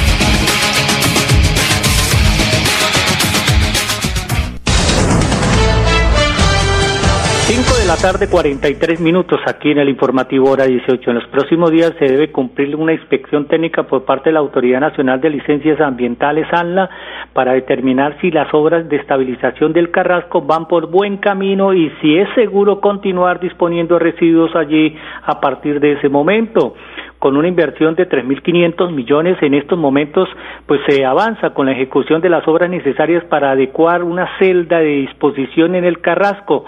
Cinco 7.52 7.80
de 7.82 7.88
la 7.88 7.98
tarde, 7.98 8.30
43 8.30 9.02
minutos 9.02 9.40
aquí 9.48 9.72
en 9.72 9.80
el 9.80 9.90
informativo 9.90 10.52
hora 10.52 10.66
18. 10.66 11.10
En 11.10 11.16
los 11.16 11.28
próximos 11.30 11.72
días 11.72 11.96
se 11.98 12.06
debe 12.06 12.32
cumplir 12.32 12.76
una 12.76 12.94
inspección 12.94 13.48
técnica 13.48 13.88
por 13.88 14.06
parte 14.06 14.30
de 14.30 14.34
la 14.34 14.40
Autoridad 14.40 14.80
Nacional 14.80 15.20
de 15.20 15.32
Licencias 15.32 15.82
Ambientales, 15.82 16.46
ANLA, 16.52 16.88
para 17.34 17.54
determinar 17.54 18.16
si 18.22 18.30
las 18.30 18.54
obras 18.54 18.88
de 18.88 18.98
estabilización 18.98 19.74
del 19.74 19.90
Carrasco 19.90 20.44
van 20.44 20.68
por 20.68 20.92
buen 20.92 21.18
camino 21.18 21.74
y 21.74 21.92
si 22.02 22.20
es 22.20 22.30
seguro 22.36 22.80
continuar 22.82 23.40
disponiendo 23.40 23.98
residuos 23.98 24.56
allí 24.56 24.96
a 25.24 25.40
partir 25.40 25.80
de 25.80 25.94
ese 25.94 26.08
momento 26.08 26.76
con 27.18 27.36
una 27.36 27.48
inversión 27.48 27.96
de 27.96 28.08
3.500 28.08 28.92
millones 28.92 29.38
en 29.42 29.54
estos 29.54 29.78
momentos, 29.78 30.30
pues 30.66 30.80
se 30.88 31.04
avanza 31.04 31.50
con 31.50 31.66
la 31.66 31.74
ejecución 31.74 32.22
de 32.22 32.30
las 32.30 32.48
obras 32.48 32.70
necesarias 32.70 33.26
para 33.26 33.52
adecuar 33.52 34.04
una 34.04 34.38
celda 34.38 34.80
de 34.80 35.02
disposición 35.02 35.76
en 35.76 35.84
el 35.84 36.00
Carrasco 36.00 36.64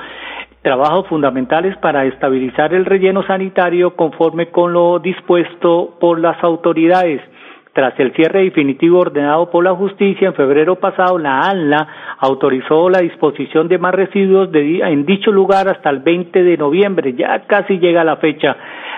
trabajos 0.61 1.07
fundamentales 1.07 1.75
para 1.77 2.05
estabilizar 2.05 2.73
el 2.73 2.85
relleno 2.85 3.23
sanitario 3.25 3.95
conforme 3.95 4.49
con 4.49 4.73
lo 4.73 4.99
dispuesto 4.99 5.97
por 5.99 6.19
las 6.19 6.41
autoridades. 6.43 7.21
Tras 7.73 7.97
el 8.01 8.11
cierre 8.13 8.43
definitivo 8.43 8.99
ordenado 8.99 9.49
por 9.49 9.63
la 9.63 9.73
justicia 9.73 10.27
en 10.27 10.33
febrero 10.33 10.75
pasado, 10.75 11.17
la 11.17 11.39
ANLA 11.39 11.87
autorizó 12.19 12.89
la 12.89 12.99
disposición 12.99 13.69
de 13.69 13.77
más 13.77 13.95
residuos 13.95 14.49
en 14.53 15.05
dicho 15.05 15.31
lugar 15.31 15.69
hasta 15.69 15.89
el 15.89 15.99
20 15.99 16.43
de 16.43 16.57
noviembre. 16.57 17.13
Ya 17.13 17.43
casi 17.47 17.79
llega 17.79 18.03
la 18.03 18.17
fecha 18.17 18.57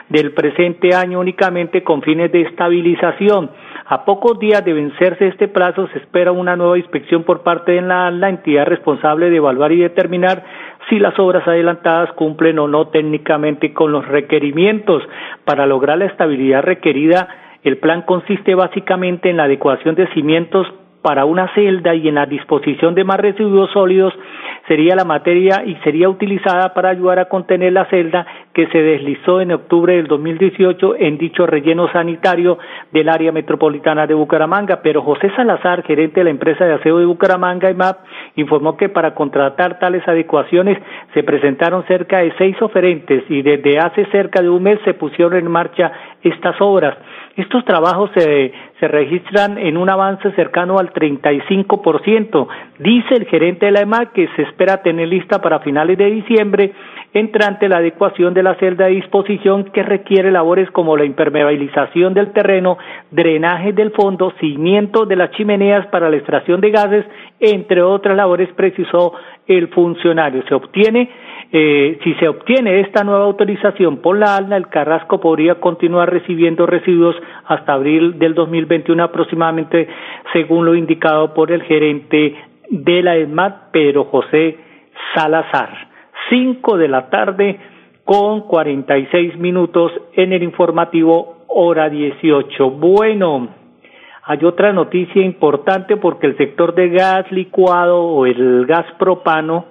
del 0.10 0.32
presente 0.34 0.96
año 0.96 1.20
únicamente 1.20 1.84
con 1.84 2.02
fines 2.02 2.32
de 2.32 2.42
estabilización. 2.42 3.52
A 3.86 4.06
pocos 4.06 4.40
días 4.40 4.64
de 4.64 4.74
vencerse 4.74 5.28
este 5.28 5.50
plazo 5.50 5.88
se 5.88 6.00
espera 6.00 6.32
una 6.32 6.56
nueva 6.56 6.78
inspección 6.78 7.24
por 7.24 7.44
parte 7.44 7.74
de 7.74 7.82
la, 7.82 8.12
la 8.12 8.30
entidad 8.30 8.66
responsable 8.66 9.30
de 9.30 9.38
evaluar 9.38 9.74
y 9.74 9.82
determinar 9.82 10.44
si 10.90 11.00
las 11.00 11.18
obras 11.20 11.46
adelantadas 11.48 12.14
cumplen 12.14 12.60
o 12.60 12.68
no 12.68 12.88
técnicamente 12.88 13.74
con 13.74 13.92
los 13.92 14.08
requerimientos. 14.08 15.04
Para 15.44 15.66
lograr 15.66 15.98
la 15.98 16.06
estabilidad 16.06 16.64
requerida, 16.64 17.28
el 17.64 17.78
plan 17.78 18.04
consiste 18.04 18.56
básicamente 18.56 19.30
en 19.30 19.38
la 19.38 19.44
adecuación 19.44 19.96
de 19.96 20.08
cimientos 20.14 20.66
para 21.02 21.26
una 21.26 21.54
celda 21.54 21.94
y 21.94 22.08
en 22.08 22.16
la 22.16 22.26
disposición 22.26 22.96
de 22.96 23.04
más 23.04 23.20
residuos 23.20 23.70
sólidos 23.72 24.14
sería 24.68 24.96
la 24.96 25.04
materia 25.04 25.64
y 25.66 25.76
sería 25.84 26.08
utilizada 26.08 26.74
para 26.74 26.90
ayudar 26.90 27.20
a 27.20 27.26
contener 27.26 27.74
la 27.74 27.86
celda 27.86 28.26
que 28.54 28.68
se 28.68 28.78
deslizó 28.78 29.42
en 29.42 29.52
octubre 29.52 29.96
del 29.96 30.08
2018 30.08 30.96
en 31.00 31.18
dicho 31.18 31.48
relleno 31.48 31.92
sanitario 31.92 32.60
del 32.92 33.10
área 33.10 33.32
metropolitana 33.32 34.06
de 34.06 34.14
Bucaramanga. 34.14 34.82
Pero 34.84 35.02
José 35.02 35.32
Salazar, 35.36 35.84
gerente 35.84 36.20
de 36.20 36.26
la 36.26 36.30
empresa 36.30 36.66
de 36.66 36.74
aseo 36.74 37.00
de 37.00 37.06
Bucaramanga, 37.06 37.72
IMAP, 37.72 37.98
informó 38.36 38.78
que 38.78 38.90
para 38.90 39.16
contratar 39.16 39.80
tales 39.80 40.08
adecuaciones 40.08 40.78
se 41.14 41.24
presentaron 41.24 41.84
cerca 41.88 42.20
de 42.20 42.34
seis 42.38 42.56
oferentes 42.62 43.24
y 43.30 43.42
desde 43.42 43.80
hace 43.80 44.06
cerca 44.08 44.42
de 44.42 44.50
un 44.50 44.62
mes 44.62 44.80
se 44.86 44.94
pusieron 44.94 45.36
en 45.36 45.50
marcha 45.50 45.92
estas 46.22 46.56
obras. 46.62 46.96
Estos 47.36 47.66
trabajos 47.66 48.12
se, 48.16 48.54
se 48.80 48.88
registran 48.88 49.58
en 49.58 49.78
un 49.78 49.90
avance 49.90 50.32
cercano 50.34 50.78
al 50.78 50.94
35%. 50.94 52.48
Dice 52.78 53.16
el 53.16 53.26
gerente 53.26 53.66
de 53.66 53.72
la 53.72 53.82
EMA 53.82 54.12
que 54.14 54.28
se 54.36 54.44
espera 54.44 54.84
tener 54.84 55.08
lista 55.08 55.42
para 55.42 55.60
finales 55.60 55.98
de 55.98 56.12
diciembre 56.12 56.74
entrante 57.14 57.70
la 57.70 57.78
adecuación 57.78 58.34
de 58.34 58.43
la 58.44 58.56
celda 58.56 58.86
de 58.86 58.96
disposición 58.96 59.66
que 59.66 59.84
requiere 59.84 60.32
labores 60.32 60.70
como 60.72 60.96
la 60.98 61.06
impermeabilización 61.06 62.14
del 62.14 62.32
terreno, 62.32 62.78
drenaje 63.12 63.74
del 63.74 63.92
fondo, 63.92 64.34
cimiento 64.40 65.06
de 65.06 65.16
las 65.16 65.32
chimeneas 65.32 65.88
para 65.88 66.10
la 66.10 66.18
extracción 66.18 66.62
de 66.62 66.72
gases, 66.72 67.06
entre 67.40 67.82
otras 67.82 68.16
labores, 68.16 68.50
precisó 68.56 69.14
el 69.48 69.70
funcionario. 69.70 70.44
Se 70.48 70.56
obtiene 70.56 71.10
eh, 71.56 72.00
si 72.04 72.16
se 72.16 72.28
obtiene 72.28 72.80
esta 72.80 73.04
nueva 73.04 73.26
autorización 73.26 73.98
por 73.98 74.18
la 74.18 74.38
ALNA, 74.38 74.58
el 74.58 74.70
Carrasco 74.70 75.20
podría 75.20 75.60
continuar 75.60 76.12
recibiendo 76.12 76.66
residuos 76.66 77.16
hasta 77.46 77.74
abril 77.74 78.18
del 78.18 78.34
2021 78.34 79.04
aproximadamente, 79.04 79.88
según 80.34 80.66
lo 80.66 80.74
indicado 80.74 81.36
por 81.36 81.52
el 81.52 81.62
gerente 81.62 82.36
de 82.72 83.04
la 83.04 83.18
ESMAD, 83.18 83.54
Pedro 83.72 84.06
José 84.06 84.58
Salazar. 85.14 85.90
Cinco 86.32 86.76
de 86.76 86.88
la 86.88 87.12
tarde 87.12 87.60
con 88.04 88.42
cuarenta 88.42 88.98
y 88.98 89.06
seis 89.08 89.38
minutos 89.38 89.92
en 90.14 90.34
el 90.34 90.44
informativo 90.44 91.46
hora 91.48 91.90
dieciocho. 91.90 92.70
Bueno, 92.72 93.50
hay 94.24 94.44
otra 94.44 94.74
noticia 94.74 95.22
importante 95.24 95.98
porque 95.98 96.28
el 96.28 96.38
sector 96.38 96.74
de 96.76 96.90
gas 96.90 97.32
licuado 97.32 98.02
o 98.02 98.26
el 98.26 98.66
gas 98.66 98.86
propano 98.98 99.66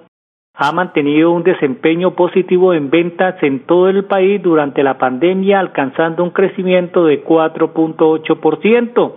ha 0.55 0.71
mantenido 0.71 1.31
un 1.31 1.43
desempeño 1.43 2.11
positivo 2.11 2.73
en 2.73 2.91
ventas 2.91 3.41
en 3.41 3.65
todo 3.65 3.89
el 3.89 4.05
país 4.05 4.39
durante 4.41 4.83
la 4.83 4.99
pandemia, 4.99 5.59
alcanzando 5.59 6.23
un 6.23 6.29
crecimiento 6.29 7.05
de 7.05 7.25
4.8% 7.25 9.13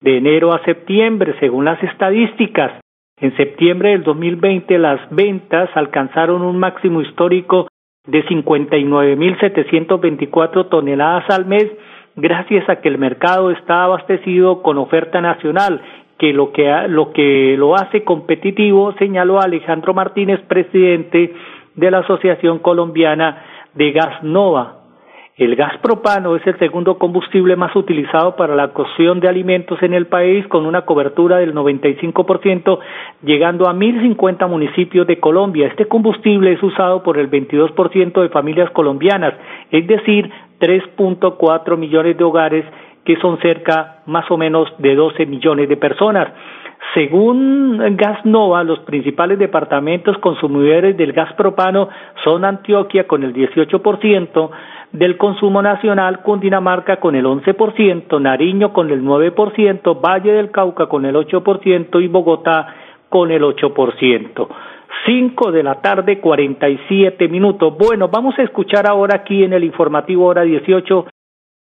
de 0.00 0.18
enero 0.18 0.52
a 0.52 0.62
septiembre, 0.64 1.34
según 1.40 1.64
las 1.64 1.82
estadísticas. 1.82 2.80
En 3.18 3.36
septiembre 3.36 3.90
del 3.90 4.04
2020 4.04 4.78
las 4.78 5.00
ventas 5.10 5.70
alcanzaron 5.74 6.42
un 6.42 6.58
máximo 6.58 7.00
histórico 7.00 7.66
de 8.06 8.24
59.724 8.26 10.68
toneladas 10.68 11.24
al 11.30 11.46
mes, 11.46 11.66
gracias 12.14 12.68
a 12.68 12.76
que 12.76 12.88
el 12.88 12.98
mercado 12.98 13.50
está 13.50 13.82
abastecido 13.84 14.62
con 14.62 14.78
oferta 14.78 15.20
nacional 15.20 15.82
que 16.18 16.32
lo 16.32 16.52
que, 16.52 16.72
lo 16.88 17.12
que 17.12 17.56
lo 17.58 17.74
hace 17.74 18.04
competitivo, 18.04 18.94
señaló 18.98 19.40
Alejandro 19.40 19.92
Martínez, 19.92 20.40
presidente 20.48 21.34
de 21.74 21.90
la 21.90 21.98
Asociación 21.98 22.60
Colombiana 22.60 23.42
de 23.74 23.92
Gas 23.92 24.22
Nova. 24.22 24.75
El 25.36 25.54
gas 25.54 25.76
propano 25.82 26.34
es 26.34 26.46
el 26.46 26.58
segundo 26.58 26.96
combustible 26.96 27.56
más 27.56 27.76
utilizado 27.76 28.36
para 28.36 28.56
la 28.56 28.68
cocción 28.68 29.20
de 29.20 29.28
alimentos 29.28 29.82
en 29.82 29.92
el 29.92 30.06
país, 30.06 30.46
con 30.46 30.64
una 30.64 30.86
cobertura 30.86 31.36
del 31.36 31.54
95%, 31.54 32.78
llegando 33.22 33.68
a 33.68 33.74
1.050 33.74 34.48
municipios 34.48 35.06
de 35.06 35.20
Colombia. 35.20 35.66
Este 35.66 35.88
combustible 35.88 36.54
es 36.54 36.62
usado 36.62 37.02
por 37.02 37.18
el 37.18 37.30
22% 37.30 38.22
de 38.22 38.30
familias 38.30 38.70
colombianas, 38.70 39.34
es 39.70 39.86
decir, 39.86 40.30
3.4 40.58 41.76
millones 41.76 42.16
de 42.16 42.24
hogares 42.24 42.64
que 43.04 43.16
son 43.16 43.38
cerca 43.40 43.98
más 44.06 44.30
o 44.30 44.38
menos 44.38 44.72
de 44.78 44.94
12 44.94 45.26
millones 45.26 45.68
de 45.68 45.76
personas. 45.76 46.28
Según 46.94 47.96
Gas 47.96 48.24
Nova, 48.24 48.64
los 48.64 48.78
principales 48.80 49.38
departamentos 49.38 50.16
consumidores 50.18 50.96
del 50.96 51.12
gas 51.12 51.32
propano 51.34 51.88
son 52.24 52.44
Antioquia 52.44 53.06
con 53.06 53.22
el 53.22 53.34
18% 53.34 54.50
del 54.92 55.16
consumo 55.16 55.60
nacional, 55.60 56.22
Cundinamarca 56.22 56.96
con 56.96 57.14
el 57.14 57.26
11%, 57.26 58.20
Nariño 58.20 58.72
con 58.72 58.90
el 58.90 59.02
9%, 59.02 60.00
Valle 60.00 60.32
del 60.32 60.50
Cauca 60.50 60.86
con 60.86 61.04
el 61.04 61.14
8% 61.16 62.02
y 62.02 62.08
Bogotá 62.08 62.74
con 63.08 63.30
el 63.30 63.42
8%. 63.42 64.48
Cinco 65.04 65.52
de 65.52 65.62
la 65.62 65.80
tarde, 65.80 66.20
47 66.20 67.28
minutos. 67.28 67.76
Bueno, 67.78 68.08
vamos 68.08 68.38
a 68.38 68.42
escuchar 68.42 68.88
ahora 68.88 69.16
aquí 69.16 69.44
en 69.44 69.52
el 69.52 69.64
informativo 69.64 70.26
hora 70.26 70.42
18 70.42 71.06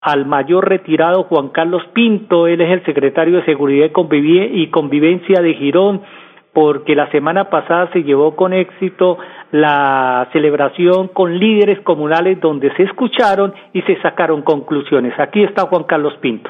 al 0.02 0.26
mayor 0.26 0.68
retirado 0.68 1.26
Juan 1.26 1.50
Carlos 1.50 1.84
Pinto, 1.94 2.48
él 2.48 2.60
es 2.60 2.72
el 2.72 2.84
secretario 2.86 3.38
de 3.38 3.46
Seguridad 3.46 3.86
y 3.86 4.70
Convivencia 4.72 5.42
de 5.42 5.54
Girón, 5.54 6.02
porque 6.54 6.96
la 6.96 7.10
semana 7.12 7.50
pasada 7.50 7.90
se 7.94 8.02
llevó 8.02 8.36
con 8.36 8.52
éxito 8.52 9.20
la 9.52 10.28
celebración 10.34 11.10
con 11.10 11.38
líderes 11.38 11.80
comunales 11.82 12.42
donde 12.42 12.76
se 12.76 12.84
escucharon 12.84 13.54
y 13.74 13.82
se 13.84 14.02
sacaron 14.02 14.42
conclusiones. 14.42 15.14
Aquí 15.20 15.44
está 15.44 15.68
Juan 15.68 15.84
Carlos 15.84 16.14
Pinto. 16.20 16.50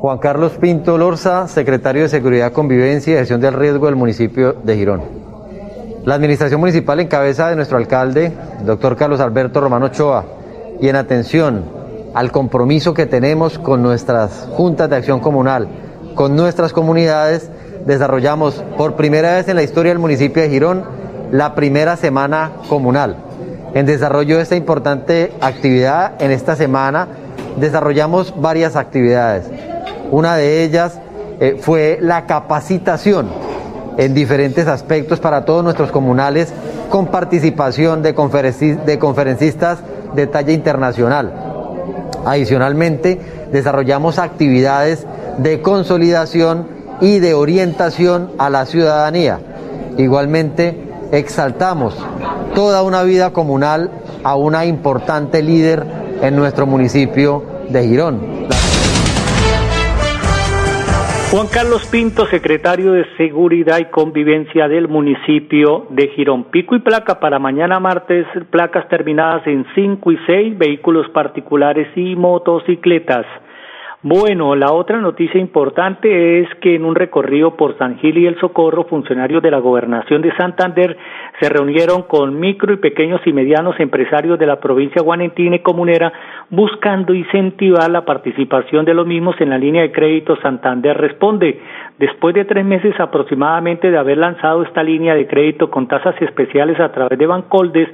Juan 0.00 0.18
Carlos 0.18 0.56
Pinto 0.60 0.96
Lorza, 0.96 1.48
secretario 1.48 2.02
de 2.02 2.08
Seguridad, 2.08 2.52
Convivencia 2.52 3.14
y 3.14 3.18
Gestión 3.18 3.40
del 3.40 3.54
Riesgo 3.54 3.86
del 3.86 3.96
municipio 3.96 4.52
de 4.52 4.76
Girón. 4.76 5.02
La 6.06 6.14
administración 6.14 6.60
municipal 6.60 7.00
en 7.00 7.08
cabeza 7.08 7.50
de 7.50 7.56
nuestro 7.56 7.76
alcalde, 7.76 8.32
doctor 8.64 8.96
Carlos 8.96 9.20
Alberto 9.20 9.60
Romano 9.60 9.86
Ochoa, 9.86 10.24
y 10.80 10.88
en 10.88 10.96
atención 10.96 11.77
al 12.14 12.32
compromiso 12.32 12.94
que 12.94 13.06
tenemos 13.06 13.58
con 13.58 13.82
nuestras 13.82 14.48
juntas 14.52 14.90
de 14.90 14.96
acción 14.96 15.20
comunal, 15.20 15.68
con 16.14 16.36
nuestras 16.36 16.72
comunidades, 16.72 17.50
desarrollamos 17.86 18.62
por 18.76 18.96
primera 18.96 19.34
vez 19.36 19.48
en 19.48 19.56
la 19.56 19.62
historia 19.62 19.92
del 19.92 19.98
municipio 19.98 20.42
de 20.42 20.50
Girón 20.50 20.84
la 21.30 21.54
primera 21.54 21.96
semana 21.96 22.52
comunal. 22.68 23.16
En 23.74 23.86
desarrollo 23.86 24.36
de 24.36 24.42
esta 24.42 24.56
importante 24.56 25.32
actividad, 25.40 26.20
en 26.20 26.30
esta 26.30 26.56
semana, 26.56 27.08
desarrollamos 27.60 28.34
varias 28.40 28.76
actividades. 28.76 29.44
Una 30.10 30.36
de 30.36 30.64
ellas 30.64 30.98
eh, 31.40 31.56
fue 31.60 31.98
la 32.00 32.26
capacitación 32.26 33.28
en 33.98 34.14
diferentes 34.14 34.66
aspectos 34.68 35.20
para 35.20 35.44
todos 35.44 35.62
nuestros 35.62 35.90
comunales 35.90 36.52
con 36.88 37.08
participación 37.08 38.02
de, 38.02 38.12
de 38.12 38.98
conferencistas 38.98 39.80
de 40.14 40.26
talla 40.26 40.52
internacional. 40.52 41.47
Adicionalmente, 42.24 43.20
desarrollamos 43.52 44.18
actividades 44.18 45.06
de 45.38 45.62
consolidación 45.62 46.68
y 47.00 47.18
de 47.20 47.34
orientación 47.34 48.32
a 48.38 48.50
la 48.50 48.66
ciudadanía. 48.66 49.40
Igualmente, 49.96 50.76
exaltamos 51.12 51.94
toda 52.54 52.82
una 52.82 53.02
vida 53.02 53.30
comunal 53.32 53.90
a 54.24 54.36
una 54.36 54.66
importante 54.66 55.42
líder 55.42 55.86
en 56.22 56.36
nuestro 56.36 56.66
municipio 56.66 57.42
de 57.68 57.86
Girón. 57.86 58.37
Juan 61.30 61.46
Carlos 61.48 61.86
Pinto, 61.88 62.26
secretario 62.28 62.92
de 62.92 63.04
Seguridad 63.18 63.76
y 63.80 63.90
Convivencia 63.90 64.66
del 64.66 64.88
municipio 64.88 65.86
de 65.90 66.08
Girón. 66.08 66.44
Pico 66.44 66.74
y 66.74 66.78
placa 66.78 67.20
para 67.20 67.38
mañana 67.38 67.78
martes, 67.78 68.26
placas 68.48 68.88
terminadas 68.88 69.46
en 69.46 69.66
5 69.74 70.10
y 70.10 70.18
6, 70.24 70.56
vehículos 70.56 71.06
particulares 71.10 71.86
y 71.96 72.16
motocicletas. 72.16 73.26
Bueno, 74.00 74.54
la 74.54 74.72
otra 74.72 75.00
noticia 75.00 75.40
importante 75.40 76.40
es 76.40 76.48
que 76.60 76.76
en 76.76 76.84
un 76.84 76.94
recorrido 76.94 77.56
por 77.56 77.76
San 77.78 77.98
Gil 77.98 78.16
y 78.16 78.26
el 78.26 78.38
Socorro, 78.38 78.84
funcionarios 78.84 79.42
de 79.42 79.50
la 79.50 79.58
Gobernación 79.58 80.22
de 80.22 80.32
Santander 80.36 80.96
se 81.40 81.48
reunieron 81.48 82.02
con 82.02 82.38
micro 82.38 82.72
y 82.72 82.76
pequeños 82.76 83.20
y 83.26 83.32
medianos 83.32 83.74
empresarios 83.80 84.38
de 84.38 84.46
la 84.46 84.60
provincia 84.60 85.02
guanentina 85.02 85.56
y 85.56 85.62
comunera 85.62 86.12
buscando 86.48 87.12
incentivar 87.12 87.90
la 87.90 88.04
participación 88.04 88.84
de 88.84 88.94
los 88.94 89.04
mismos 89.04 89.34
en 89.40 89.50
la 89.50 89.58
línea 89.58 89.82
de 89.82 89.90
crédito 89.90 90.36
Santander 90.42 90.96
Responde. 90.96 91.60
Después 91.98 92.32
de 92.32 92.44
tres 92.44 92.64
meses 92.64 92.94
aproximadamente 93.00 93.90
de 93.90 93.98
haber 93.98 94.18
lanzado 94.18 94.62
esta 94.62 94.84
línea 94.84 95.16
de 95.16 95.26
crédito 95.26 95.68
con 95.68 95.88
tasas 95.88 96.14
especiales 96.22 96.78
a 96.78 96.92
través 96.92 97.18
de 97.18 97.26
Bancoldes, 97.26 97.88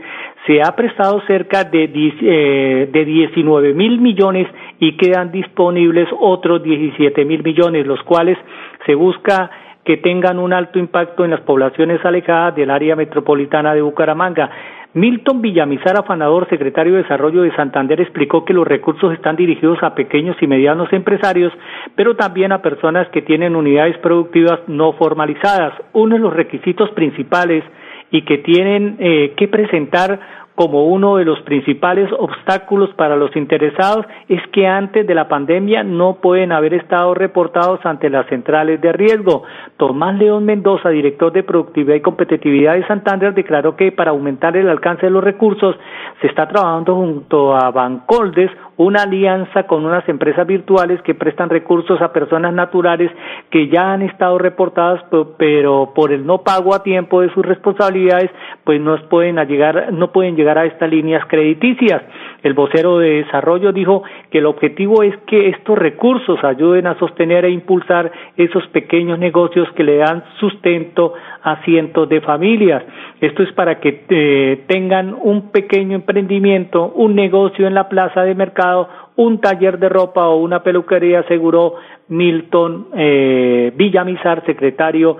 se 0.46 0.60
ha 0.60 0.76
prestado 0.76 1.22
cerca 1.26 1.64
de, 1.64 1.84
eh, 1.84 2.88
de 2.92 3.04
19 3.04 3.72
mil 3.72 4.02
millones 4.02 4.46
y 4.78 4.98
quedan 4.98 5.32
disponibles 5.32 6.06
otros 6.20 6.62
17 6.62 7.24
mil 7.24 7.42
millones, 7.42 7.86
los 7.86 8.02
cuales 8.02 8.36
se 8.84 8.94
busca 8.94 9.50
que 9.84 9.96
tengan 9.96 10.38
un 10.38 10.52
alto 10.52 10.78
impacto 10.78 11.24
en 11.24 11.30
las 11.30 11.40
poblaciones 11.40 12.04
alejadas 12.04 12.54
del 12.56 12.70
área 12.70 12.96
metropolitana 12.96 13.74
de 13.74 13.80
Bucaramanga. 13.80 14.50
Milton 14.94 15.42
Villamizar, 15.42 15.98
afanador, 15.98 16.48
secretario 16.48 16.94
de 16.94 17.02
Desarrollo 17.02 17.42
de 17.42 17.54
Santander, 17.56 18.00
explicó 18.00 18.44
que 18.44 18.54
los 18.54 18.64
recursos 18.64 19.12
están 19.12 19.34
dirigidos 19.34 19.82
a 19.82 19.96
pequeños 19.96 20.36
y 20.40 20.46
medianos 20.46 20.92
empresarios, 20.92 21.52
pero 21.96 22.14
también 22.14 22.52
a 22.52 22.62
personas 22.62 23.08
que 23.08 23.20
tienen 23.20 23.56
unidades 23.56 23.98
productivas 23.98 24.60
no 24.68 24.92
formalizadas. 24.92 25.74
Uno 25.92 26.14
de 26.14 26.20
los 26.20 26.32
requisitos 26.32 26.90
principales 26.92 27.64
y 28.12 28.22
que 28.22 28.38
tienen 28.38 28.96
eh, 29.00 29.34
que 29.36 29.48
presentar 29.48 30.43
como 30.54 30.86
uno 30.86 31.16
de 31.16 31.24
los 31.24 31.40
principales 31.40 32.08
obstáculos 32.16 32.90
para 32.94 33.16
los 33.16 33.34
interesados 33.34 34.06
es 34.28 34.40
que 34.52 34.66
antes 34.66 35.06
de 35.06 35.14
la 35.14 35.28
pandemia 35.28 35.82
no 35.82 36.18
pueden 36.20 36.52
haber 36.52 36.74
estado 36.74 37.12
reportados 37.14 37.80
ante 37.84 38.08
las 38.08 38.26
centrales 38.26 38.80
de 38.80 38.92
riesgo. 38.92 39.42
Tomás 39.76 40.16
León 40.16 40.44
Mendoza, 40.44 40.90
director 40.90 41.32
de 41.32 41.42
Productividad 41.42 41.96
y 41.96 42.00
Competitividad 42.00 42.74
de 42.74 42.86
Santander, 42.86 43.34
declaró 43.34 43.74
que 43.74 43.90
para 43.90 44.12
aumentar 44.12 44.56
el 44.56 44.68
alcance 44.68 45.06
de 45.06 45.10
los 45.10 45.24
recursos 45.24 45.76
se 46.20 46.28
está 46.28 46.46
trabajando 46.46 46.94
junto 46.94 47.56
a 47.56 47.70
Bancoldes 47.72 48.50
una 48.76 49.02
alianza 49.02 49.64
con 49.64 49.84
unas 49.84 50.08
empresas 50.08 50.46
virtuales 50.46 51.00
que 51.02 51.14
prestan 51.14 51.48
recursos 51.48 52.00
a 52.00 52.12
personas 52.12 52.52
naturales 52.52 53.10
que 53.50 53.68
ya 53.68 53.92
han 53.92 54.02
estado 54.02 54.38
reportadas, 54.38 55.02
pero 55.38 55.92
por 55.94 56.12
el 56.12 56.26
no 56.26 56.38
pago 56.38 56.74
a 56.74 56.82
tiempo 56.82 57.20
de 57.20 57.32
sus 57.32 57.44
responsabilidades, 57.44 58.30
pues 58.64 58.80
no 58.80 58.96
pueden 59.08 59.36
llegar, 59.46 59.92
no 59.92 60.12
pueden 60.12 60.36
llegar 60.36 60.58
a 60.58 60.64
estas 60.64 60.90
líneas 60.90 61.24
crediticias. 61.28 62.02
El 62.42 62.54
vocero 62.54 62.98
de 62.98 63.24
desarrollo 63.24 63.72
dijo 63.72 64.02
que 64.34 64.38
el 64.38 64.46
objetivo 64.46 65.04
es 65.04 65.16
que 65.28 65.50
estos 65.50 65.78
recursos 65.78 66.42
ayuden 66.42 66.88
a 66.88 66.98
sostener 66.98 67.44
e 67.44 67.50
impulsar 67.50 68.10
esos 68.36 68.66
pequeños 68.72 69.16
negocios 69.16 69.70
que 69.76 69.84
le 69.84 69.98
dan 69.98 70.24
sustento 70.40 71.14
a 71.40 71.62
cientos 71.62 72.08
de 72.08 72.20
familias. 72.20 72.82
Esto 73.20 73.44
es 73.44 73.52
para 73.52 73.78
que 73.78 74.04
eh, 74.08 74.64
tengan 74.66 75.14
un 75.22 75.52
pequeño 75.52 75.94
emprendimiento, 75.94 76.88
un 76.96 77.14
negocio 77.14 77.68
en 77.68 77.74
la 77.74 77.88
plaza 77.88 78.22
de 78.22 78.34
mercado, 78.34 78.88
un 79.14 79.40
taller 79.40 79.78
de 79.78 79.88
ropa 79.88 80.26
o 80.26 80.38
una 80.38 80.64
peluquería, 80.64 81.20
aseguró 81.20 81.76
Milton 82.08 82.88
eh, 82.96 83.72
Villamizar, 83.76 84.44
secretario 84.46 85.16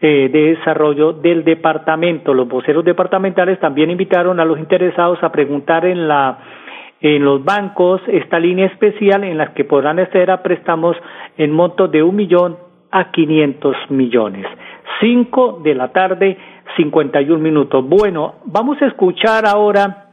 eh, 0.00 0.28
de 0.32 0.56
desarrollo 0.56 1.12
del 1.12 1.44
departamento. 1.44 2.34
Los 2.34 2.48
voceros 2.48 2.84
departamentales 2.84 3.60
también 3.60 3.88
invitaron 3.88 4.40
a 4.40 4.44
los 4.44 4.58
interesados 4.58 5.22
a 5.22 5.30
preguntar 5.30 5.86
en 5.86 6.08
la 6.08 6.40
en 7.02 7.24
los 7.24 7.44
bancos 7.44 8.00
esta 8.06 8.38
línea 8.38 8.66
especial 8.66 9.24
en 9.24 9.36
la 9.36 9.52
que 9.52 9.64
podrán 9.64 9.98
acceder 9.98 10.30
a 10.30 10.42
préstamos 10.42 10.96
en 11.36 11.50
monto 11.52 11.88
de 11.88 12.02
un 12.02 12.16
millón 12.16 12.56
a 12.92 13.10
quinientos 13.10 13.76
millones. 13.88 14.46
Cinco 15.00 15.60
de 15.64 15.74
la 15.74 15.88
tarde, 15.88 16.38
cincuenta 16.76 17.20
y 17.20 17.30
un 17.30 17.42
minutos. 17.42 17.84
Bueno, 17.86 18.34
vamos 18.44 18.80
a 18.80 18.86
escuchar 18.86 19.44
ahora 19.46 20.10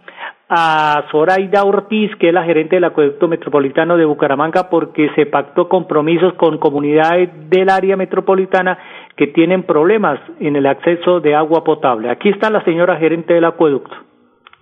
a 0.51 1.03
Zoraida 1.11 1.63
Ortiz, 1.63 2.15
que 2.15 2.29
es 2.29 2.33
la 2.33 2.43
gerente 2.43 2.77
del 2.77 2.85
Acueducto 2.85 3.27
Metropolitano 3.27 3.97
de 3.97 4.05
Bucaramanga, 4.05 4.67
porque 4.67 5.11
se 5.13 5.27
pactó 5.27 5.69
compromisos 5.69 6.33
con 6.33 6.57
comunidades 6.57 7.29
del 7.51 7.69
área 7.69 7.95
metropolitana 7.95 8.79
que 9.15 9.27
tienen 9.27 9.61
problemas 9.61 10.19
en 10.39 10.55
el 10.55 10.65
acceso 10.65 11.19
de 11.19 11.35
agua 11.35 11.63
potable. 11.63 12.09
Aquí 12.09 12.29
está 12.29 12.49
la 12.49 12.63
señora 12.63 12.95
gerente 12.95 13.35
del 13.35 13.45
acueducto. 13.45 14.08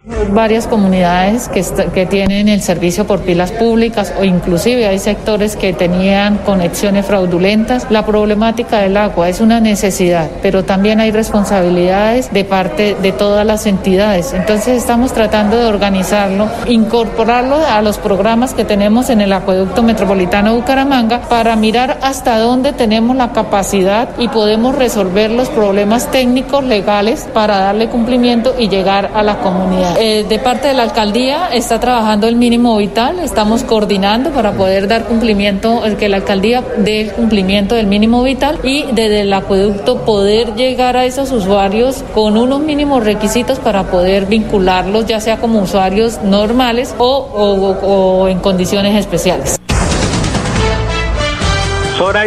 Varias 0.08 0.68
comunidades 0.68 1.50
que, 1.50 2.06
tienen 2.06 2.48
el 2.48 2.62
servicio 2.62 3.06
por 3.06 3.22
pilas 3.22 3.52
públicas 3.52 4.14
o 4.20 4.24
inclusive 4.24 4.88
hay 4.88 5.00
sectores 5.00 5.58
que 5.58 5.74
tenían 5.74 6.38
conexiones 6.38 7.06
fraudulentas. 7.06 7.88
La 7.90 8.06
problemática 8.06 8.80
del 8.80 8.96
agua 8.96 9.28
es 9.28 9.42
una 9.42 9.60
necesidad, 9.60 10.30
pero 10.42 10.64
también 10.64 11.02
hay 11.02 11.12
responsabilidades 11.12 12.32
de 12.32 12.46
parte 12.46 12.96
de 13.02 13.12
todas 13.12 13.46
las 13.46 13.66
entidades. 13.66 14.34
Entonces 14.34 14.78
estamos 14.78 15.12
tratando 15.12 15.58
de 15.58 15.66
organizarlo, 15.66 16.48
incorporarlo 16.68 17.58
a 17.58 17.82
los 17.82 17.98
programas 17.98 18.54
que 18.54 18.64
tenemos 18.64 19.10
en 19.10 19.20
el 19.20 19.34
Acueducto 19.34 19.84
Metropolitano 19.84 20.56
Bucaramanga 20.56 21.22
para 21.22 21.56
mirar 21.58 21.98
hasta 22.02 22.38
dónde 22.38 22.72
tenemos 22.72 23.18
la 23.18 23.34
capacidad 23.34 24.10
y 24.18 24.30
podemos 24.30 24.76
resolver 24.76 25.32
los 25.32 25.50
problemas 25.50 26.10
técnicos 26.12 26.64
legales 26.64 27.28
para 27.34 27.58
darle 27.58 27.90
cumplimiento 27.90 28.56
y 28.58 28.70
llegar 28.70 29.12
a 29.14 29.24
la 29.24 29.40
comunidad. 29.40 29.97
Eh, 30.00 30.26
de 30.30 30.38
parte 30.38 30.68
de 30.68 30.76
la 30.76 30.84
alcaldía 30.84 31.50
está 31.52 31.80
trabajando 31.80 32.28
el 32.28 32.36
mínimo 32.36 32.78
vital, 32.78 33.18
estamos 33.20 33.64
coordinando 33.64 34.30
para 34.30 34.52
poder 34.52 34.88
dar 34.88 35.06
cumplimiento, 35.06 35.82
que 35.98 36.08
la 36.08 36.18
alcaldía 36.18 36.64
dé 36.78 37.02
el 37.02 37.12
cumplimiento 37.14 37.74
del 37.74 37.88
mínimo 37.88 38.22
vital 38.22 38.60
y 38.64 38.84
desde 38.92 39.22
el 39.22 39.34
acueducto 39.34 40.06
poder 40.06 40.54
llegar 40.54 40.98
a 40.98 41.06
esos 41.06 41.32
usuarios 41.32 42.04
con 42.14 42.38
unos 42.38 42.60
mínimos 42.60 43.04
requisitos 43.04 43.58
para 43.58 43.90
poder 43.90 44.28
vincularlos, 44.28 45.08
ya 45.08 45.20
sea 45.20 45.38
como 45.38 45.62
usuarios 45.62 46.22
normales 46.22 46.94
o 47.00 48.28
en 48.30 48.38
condiciones 48.38 48.96
especiales. 49.00 49.57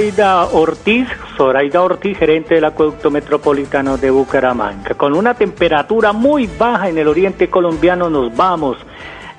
Zoraida 0.01 0.47
Ortiz, 0.47 1.09
Zoraida 1.37 1.83
Ortiz, 1.83 2.17
gerente 2.17 2.55
del 2.55 2.65
acueducto 2.65 3.11
metropolitano 3.11 3.99
de 3.99 4.11
Bucaramanga. 4.11 4.95
Con 4.95 5.15
una 5.15 5.35
temperatura 5.35 6.15
muy 6.15 6.49
baja 6.59 6.89
en 6.89 6.97
el 6.97 7.07
oriente 7.07 7.51
colombiano 7.51 8.09
nos 8.09 8.35
vamos. 8.35 8.79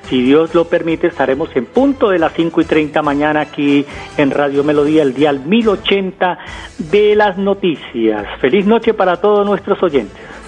Si 0.07 0.21
Dios 0.21 0.53
lo 0.53 0.65
permite, 0.65 1.07
estaremos 1.07 1.49
en 1.55 1.65
punto 1.65 2.09
de 2.09 2.19
las 2.19 2.33
5 2.33 2.61
y 2.61 2.65
30 2.65 3.01
mañana 3.01 3.41
aquí 3.41 3.83
en 4.17 4.29
Radio 4.29 4.63
Melodía, 4.63 5.01
el 5.01 5.15
día 5.15 5.33
1080 5.33 6.37
de 6.77 7.15
las 7.15 7.39
noticias. 7.39 8.27
Feliz 8.39 8.67
noche 8.67 8.93
para 8.93 9.15
todos 9.15 9.43
nuestros 9.43 9.81
oyentes. 9.81 10.15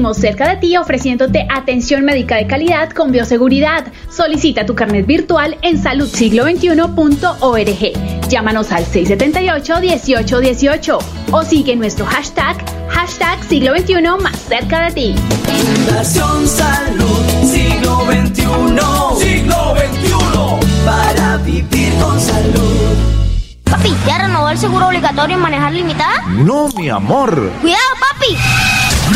Seguimos 0.00 0.16
cerca 0.16 0.48
de 0.48 0.56
ti 0.56 0.78
ofreciéndote 0.78 1.46
atención 1.54 2.06
médica 2.06 2.36
de 2.36 2.46
calidad 2.46 2.88
con 2.88 3.12
bioseguridad. 3.12 3.84
Solicita 4.08 4.64
tu 4.64 4.74
carnet 4.74 5.04
virtual 5.04 5.58
en 5.60 5.76
saludsiglo21.org. 5.76 8.28
Llámanos 8.30 8.72
al 8.72 8.86
678-1818 8.86 10.98
o 11.32 11.42
sigue 11.42 11.76
nuestro 11.76 12.06
hashtag, 12.06 12.56
hashtag 12.88 13.44
siglo 13.44 13.76
XXI 13.76 14.00
más 14.22 14.38
cerca 14.38 14.86
de 14.86 14.92
ti. 14.92 15.14
Fundación 15.44 16.48
Salud 16.48 17.20
Siglo 17.44 18.06
XXI. 18.06 18.44
Siglo 19.18 19.76
XXI. 19.76 20.14
Para 20.86 21.36
vivir 21.44 21.92
con 22.00 22.18
salud. 22.18 22.96
Papi, 23.64 23.94
¿ya 24.06 24.16
renovó 24.16 24.48
el 24.48 24.56
seguro 24.56 24.86
obligatorio 24.86 25.36
en 25.36 25.42
manejar 25.42 25.74
limitada? 25.74 26.22
No, 26.28 26.70
mi 26.70 26.88
amor. 26.88 27.52
Cuidado, 27.60 27.84
papi. 28.00 28.38